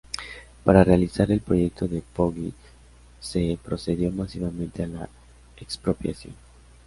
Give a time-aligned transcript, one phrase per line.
[0.63, 2.51] Para realizar el proyecto de Poggi
[3.19, 5.07] se procedió masivamente a la
[5.57, 6.33] expropiación.